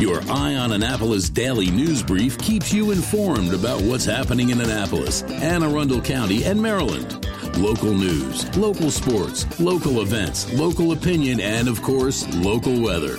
[0.00, 5.22] Your Eye on Annapolis daily news brief keeps you informed about what's happening in Annapolis,
[5.24, 7.26] Anne Arundel County, and Maryland.
[7.58, 13.18] Local news, local sports, local events, local opinion, and of course, local weather.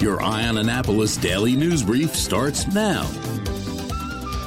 [0.00, 3.08] Your Eye on Annapolis daily news brief starts now.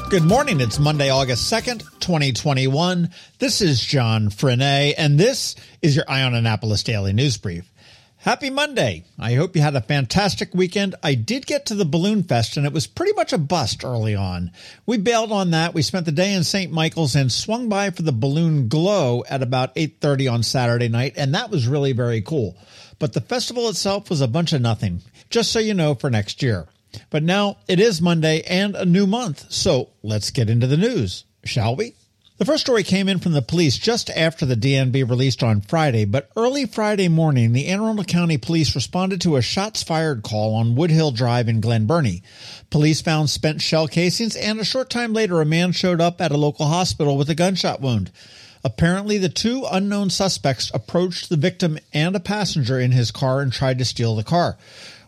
[0.09, 0.59] Good morning.
[0.59, 3.09] It's Monday, August 2nd, 2021.
[3.37, 7.71] This is John Frenaye, and this is your Eye on Annapolis daily news brief.
[8.23, 9.05] Happy Monday.
[9.17, 10.93] I hope you had a fantastic weekend.
[11.01, 14.13] I did get to the Balloon Fest and it was pretty much a bust early
[14.13, 14.51] on.
[14.85, 15.73] We bailed on that.
[15.73, 16.69] We spent the day in St.
[16.69, 21.33] Michael's and swung by for the Balloon Glow at about 8:30 on Saturday night and
[21.33, 22.57] that was really very cool.
[22.99, 25.01] But the festival itself was a bunch of nothing.
[25.29, 26.67] Just so you know for next year.
[27.09, 29.45] But now it is Monday and a new month.
[29.49, 31.93] So, let's get into the news, shall we?
[32.39, 36.05] The first story came in from the police just after the DNB released on Friday,
[36.05, 40.55] but early Friday morning, the Anne Arundel County Police responded to a shots fired call
[40.55, 42.23] on Woodhill Drive in Glen Burnie.
[42.69, 46.31] Police found spent shell casings, and a short time later, a man showed up at
[46.31, 48.09] a local hospital with a gunshot wound.
[48.63, 53.51] Apparently, the two unknown suspects approached the victim and a passenger in his car and
[53.51, 54.57] tried to steal the car.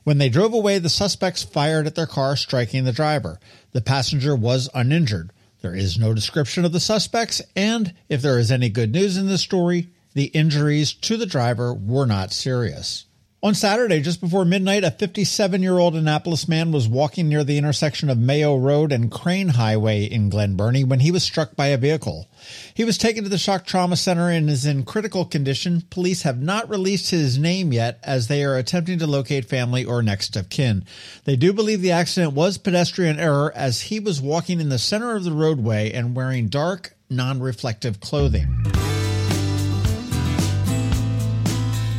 [0.03, 3.39] When they drove away, the suspects fired at their car, striking the driver.
[3.71, 5.31] The passenger was uninjured.
[5.61, 9.27] There is no description of the suspects, and if there is any good news in
[9.27, 13.05] this story, the injuries to the driver were not serious.
[13.43, 17.57] On Saturday, just before midnight, a 57 year old Annapolis man was walking near the
[17.57, 21.67] intersection of Mayo Road and Crane Highway in Glen Burnie when he was struck by
[21.67, 22.29] a vehicle.
[22.75, 25.81] He was taken to the shock trauma center and is in critical condition.
[25.89, 30.03] Police have not released his name yet as they are attempting to locate family or
[30.03, 30.85] next of kin.
[31.23, 35.15] They do believe the accident was pedestrian error as he was walking in the center
[35.15, 38.90] of the roadway and wearing dark, non reflective clothing.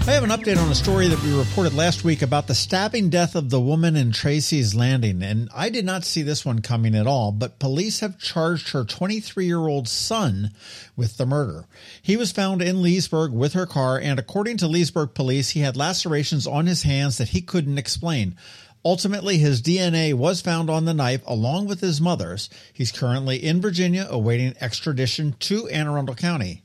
[0.05, 3.09] I have an update on a story that we reported last week about the stabbing
[3.09, 6.97] death of the woman in Tracy's Landing, and I did not see this one coming
[6.97, 10.51] at all, but police have charged her 23 year old son
[10.97, 11.67] with the murder.
[12.03, 15.77] He was found in Leesburg with her car, and according to Leesburg police, he had
[15.77, 18.37] lacerations on his hands that he couldn't explain.
[18.85, 22.51] Ultimately, his DNA was found on the knife along with his mother's.
[22.73, 26.65] He's currently in Virginia awaiting extradition to Anne Arundel County.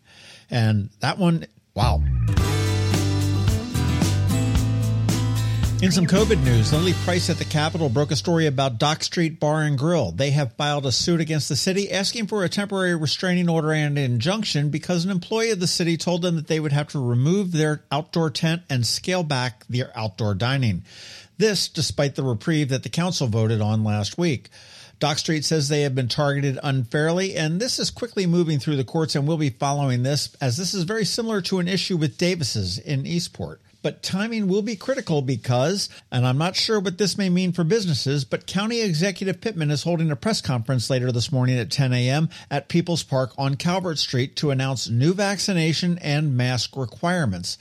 [0.50, 1.46] And that one,
[1.76, 2.02] wow.
[5.80, 9.40] In some COVID news, Lily Price at the Capital broke a story about Dock Street
[9.40, 10.12] Bar and Grill.
[10.12, 13.96] They have filed a suit against the city asking for a temporary restraining order and
[13.96, 17.00] an injunction because an employee of the city told them that they would have to
[17.00, 20.82] remove their outdoor tent and scale back their outdoor dining.
[21.38, 24.50] This despite the reprieve that the council voted on last week.
[24.98, 28.84] Dock Street says they have been targeted unfairly, and this is quickly moving through the
[28.84, 32.18] courts, and we'll be following this as this is very similar to an issue with
[32.18, 37.18] Davis's in Eastport but timing will be critical because, and I'm not sure what this
[37.18, 41.32] may mean for businesses, but County Executive Pittman is holding a press conference later this
[41.32, 42.28] morning at 10 a.m.
[42.52, 47.58] at People's Park on Calvert Street to announce new vaccination and mask requirements.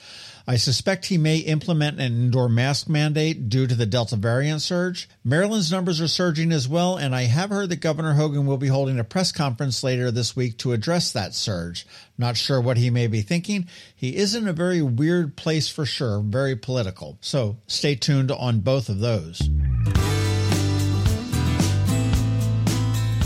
[0.49, 5.09] I suspect he may implement an indoor mask mandate due to the Delta variant surge.
[5.25, 8.69] Maryland's numbers are surging as well, and I have heard that Governor Hogan will be
[8.69, 11.85] holding a press conference later this week to address that surge.
[12.17, 13.67] Not sure what he may be thinking.
[13.95, 17.19] He is in a very weird place for sure, very political.
[17.21, 19.43] So stay tuned on both of those.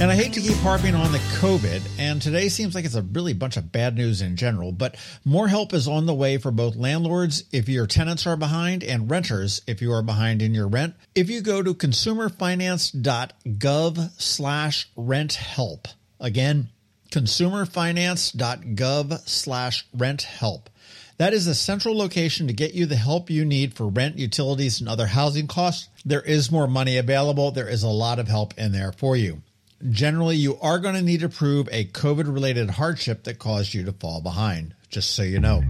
[0.00, 3.03] And I hate to keep harping on the COVID, and today seems like it's a
[3.03, 4.97] really bunch of bad news in general, but
[5.27, 9.10] more help is on the way for both landlords if your tenants are behind and
[9.10, 10.94] renters if you are behind in your rent.
[11.15, 15.87] If you go to consumerfinance.gov slash rent help,
[16.19, 16.71] again,
[17.10, 20.71] consumerfinance.gov slash rent help.
[21.19, 24.81] That is a central location to get you the help you need for rent, utilities,
[24.81, 25.91] and other housing costs.
[26.06, 27.50] There is more money available.
[27.50, 29.43] There is a lot of help in there for you.
[29.89, 33.83] Generally, you are going to need to prove a COVID related hardship that caused you
[33.85, 35.63] to fall behind, just so you know.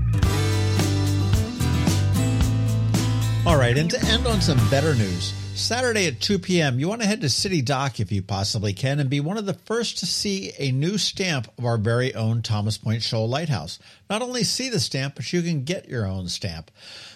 [3.47, 7.02] All right, and to end on some better news, Saturday at 2 p.m., you want
[7.02, 9.98] to head to City Dock if you possibly can and be one of the first
[9.98, 13.78] to see a new stamp of our very own Thomas Point Shoal Lighthouse.
[14.08, 16.70] Not only see the stamp, but you can get your own stamp.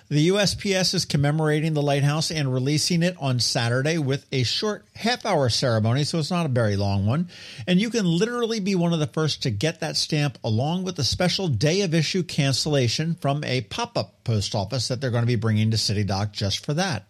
[0.08, 5.24] The USPS is commemorating the lighthouse and releasing it on Saturday with a short half
[5.24, 7.30] hour ceremony, so it's not a very long one.
[7.66, 10.98] And you can literally be one of the first to get that stamp along with
[10.98, 15.22] a special day of issue cancellation from a pop up post office that they're going
[15.22, 17.06] to be bringing to City Dock just for that.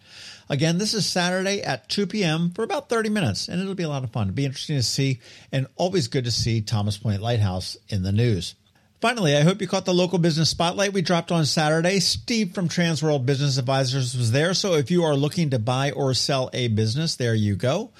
[0.47, 2.51] Again, this is Saturday at 2 p.m.
[2.51, 4.27] for about 30 minutes, and it'll be a lot of fun.
[4.27, 5.19] It'll be interesting to see,
[5.51, 8.55] and always good to see Thomas Point Lighthouse in the news.
[9.01, 11.99] Finally, I hope you caught the local business spotlight we dropped on Saturday.
[11.99, 14.53] Steve from Transworld Business Advisors was there.
[14.53, 17.91] So if you are looking to buy or sell a business, there you go.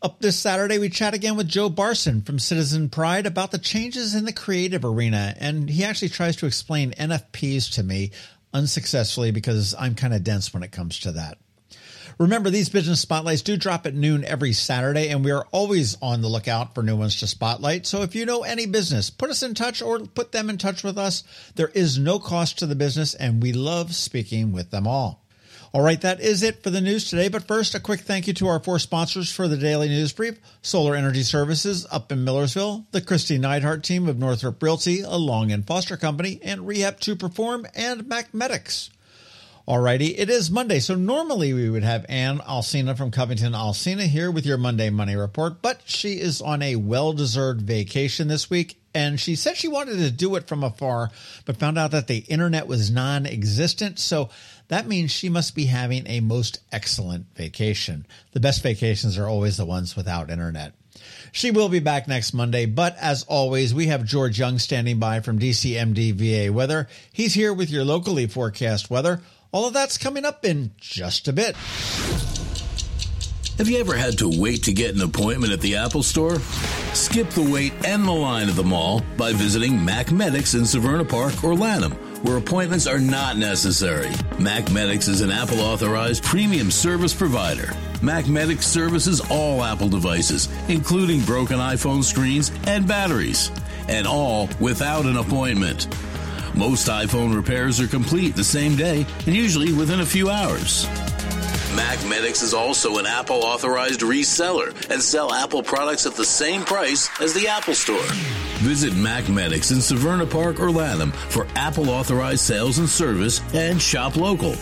[0.00, 4.14] Up this Saturday, we chat again with Joe Barson from Citizen Pride about the changes
[4.14, 5.34] in the creative arena.
[5.38, 8.12] And he actually tries to explain NFTs to me
[8.52, 11.38] unsuccessfully because I'm kind of dense when it comes to that.
[12.18, 16.20] Remember, these business spotlights do drop at noon every Saturday, and we are always on
[16.20, 17.86] the lookout for new ones to spotlight.
[17.86, 20.84] So if you know any business, put us in touch or put them in touch
[20.84, 21.24] with us.
[21.56, 25.24] There is no cost to the business, and we love speaking with them all.
[25.72, 27.26] All right, that is it for the news today.
[27.26, 30.38] But first, a quick thank you to our four sponsors for the daily news brief
[30.62, 35.50] Solar Energy Services up in Millersville, the Kristi Neidhardt team of Northrop Realty, a Long
[35.50, 38.90] and Foster Company, and Rehab to Perform, and MacMedics.
[39.66, 44.30] Alrighty, it is Monday, so normally we would have Ann Alsina from Covington Alsina here
[44.30, 49.18] with your Monday Money Report, but she is on a well-deserved vacation this week, and
[49.18, 51.10] she said she wanted to do it from afar,
[51.46, 54.28] but found out that the internet was non-existent, so
[54.68, 58.04] that means she must be having a most excellent vacation.
[58.32, 60.74] The best vacations are always the ones without internet.
[61.32, 65.20] She will be back next Monday, but as always, we have George Young standing by
[65.20, 66.86] from DCMD VA Weather.
[67.12, 69.22] He's here with your locally forecast weather.
[69.54, 71.54] All of that's coming up in just a bit.
[73.56, 76.40] Have you ever had to wait to get an appointment at the Apple Store?
[76.92, 81.44] Skip the wait and the line at the mall by visiting MacMedics in Severna Park
[81.44, 81.92] or Lanham,
[82.24, 84.08] where appointments are not necessary.
[84.38, 87.68] MacMedics is an Apple authorized premium service provider.
[88.00, 93.52] MacMedics services all Apple devices, including broken iPhone screens and batteries,
[93.86, 95.86] and all without an appointment.
[96.56, 100.86] Most iPhone repairs are complete the same day and usually within a few hours.
[101.74, 107.10] MacMedics is also an Apple authorized reseller and sell Apple products at the same price
[107.20, 108.06] as the Apple Store.
[108.62, 114.14] Visit MacMedics in Severna Park or Lanham for Apple authorized sales and service and shop
[114.14, 114.54] local.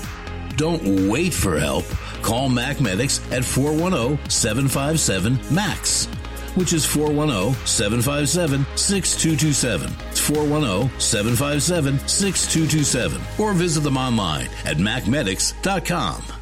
[0.56, 1.84] Don't wait for help.
[2.22, 6.08] Call MacMedics at 410 757 MAX
[6.54, 9.92] which is 410 757 6227.
[10.10, 13.20] It's 410 757 6227.
[13.38, 16.41] Or visit them online at macmedics.com.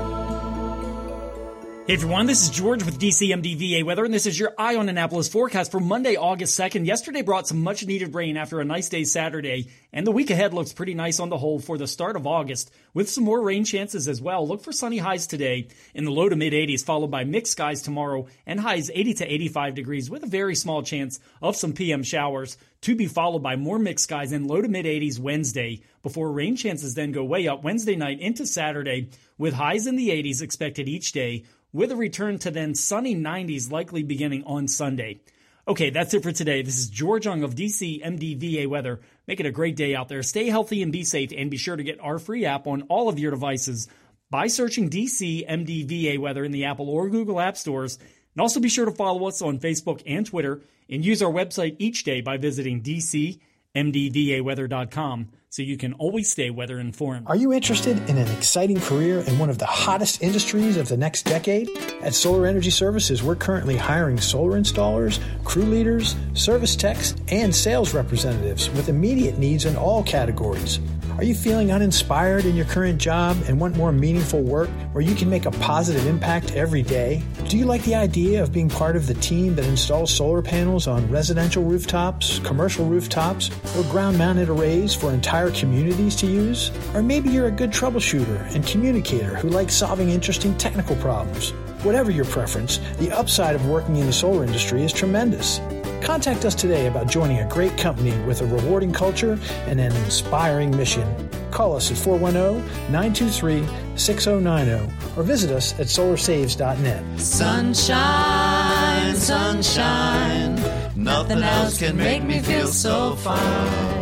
[1.87, 5.27] Hey everyone, this is George with DCMDVA Weather, and this is your Eye on Annapolis
[5.27, 6.85] forecast for Monday, August 2nd.
[6.85, 10.53] Yesterday brought some much needed rain after a nice day Saturday, and the week ahead
[10.53, 13.65] looks pretty nice on the whole for the start of August, with some more rain
[13.65, 14.47] chances as well.
[14.47, 17.81] Look for sunny highs today in the low to mid 80s, followed by mixed skies
[17.81, 22.03] tomorrow and highs 80 to 85 degrees with a very small chance of some PM
[22.03, 26.31] showers, to be followed by more mixed skies in low to mid 80s Wednesday, before
[26.31, 29.09] rain chances then go way up Wednesday night into Saturday,
[29.39, 33.71] with highs in the 80s expected each day with a return to then sunny 90s
[33.71, 35.21] likely beginning on Sunday.
[35.67, 36.61] Okay, that's it for today.
[36.63, 38.99] This is George Young of DC MDVA Weather.
[39.27, 40.23] Make it a great day out there.
[40.23, 43.09] Stay healthy and be safe, and be sure to get our free app on all
[43.09, 43.87] of your devices
[44.29, 47.99] by searching DC MDVA Weather in the Apple or Google App Stores.
[48.33, 51.75] And also be sure to follow us on Facebook and Twitter, and use our website
[51.79, 57.27] each day by visiting DCMDVAweather.com so you can always stay weather informed.
[57.27, 60.95] Are you interested in an exciting career in one of the hottest industries of the
[60.95, 61.69] next decade?
[62.01, 67.93] At Solar Energy Services, we're currently hiring solar installers, crew leaders, service techs, and sales
[67.93, 70.79] representatives with immediate needs in all categories.
[71.21, 75.13] Are you feeling uninspired in your current job and want more meaningful work where you
[75.13, 77.21] can make a positive impact every day?
[77.47, 80.87] Do you like the idea of being part of the team that installs solar panels
[80.87, 86.71] on residential rooftops, commercial rooftops, or ground mounted arrays for entire communities to use?
[86.95, 91.51] Or maybe you're a good troubleshooter and communicator who likes solving interesting technical problems.
[91.83, 95.61] Whatever your preference, the upside of working in the solar industry is tremendous.
[96.01, 100.75] Contact us today about joining a great company with a rewarding culture and an inspiring
[100.75, 101.29] mission.
[101.51, 107.19] Call us at 410 923 6090 or visit us at solarsaves.net.
[107.19, 110.55] Sunshine, sunshine,
[110.95, 114.00] nothing else can make me feel so fine.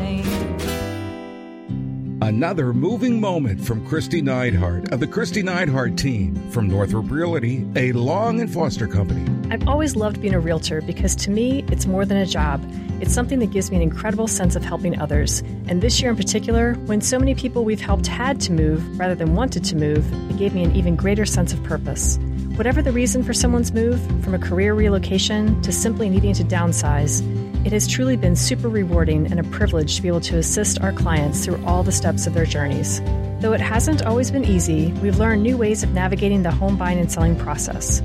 [2.29, 7.91] Another moving moment from Kristi Neidhardt of the Kristi Neidhardt team from Northrop Realty, a
[7.93, 9.25] Long and Foster company.
[9.49, 12.63] I've always loved being a realtor because to me, it's more than a job.
[13.01, 15.39] It's something that gives me an incredible sense of helping others.
[15.67, 19.15] And this year in particular, when so many people we've helped had to move rather
[19.15, 22.19] than wanted to move, it gave me an even greater sense of purpose.
[22.57, 27.23] Whatever the reason for someone's move, from a career relocation to simply needing to downsize,
[27.65, 30.93] it has truly been super rewarding and a privilege to be able to assist our
[30.93, 33.01] clients through all the steps of their journeys.
[33.41, 36.99] Though it hasn't always been easy, we've learned new ways of navigating the home buying
[36.99, 38.01] and selling process.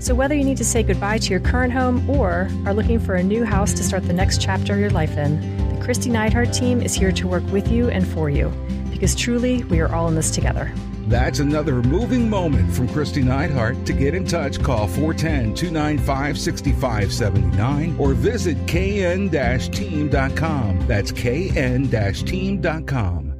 [0.00, 3.14] So, whether you need to say goodbye to your current home or are looking for
[3.14, 5.40] a new house to start the next chapter of your life in,
[5.74, 8.52] the Kristi Neidhardt team is here to work with you and for you
[8.90, 10.72] because truly we are all in this together.
[11.08, 13.86] That's another moving moment from Kristi Neidhardt.
[13.86, 19.30] To get in touch, call 410 295 6579 or visit kn
[19.70, 20.86] team.com.
[20.86, 23.34] That's kn team.com.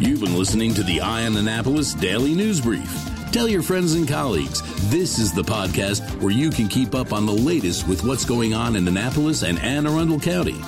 [0.00, 3.08] You've been listening to the Eye on Annapolis Daily News Brief.
[3.30, 7.24] Tell your friends and colleagues this is the podcast where you can keep up on
[7.24, 10.60] the latest with what's going on in Annapolis and Anne Arundel County.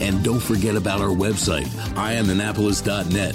[0.00, 1.66] And don't forget about our website,
[1.96, 3.34] eyeonannapolis.net,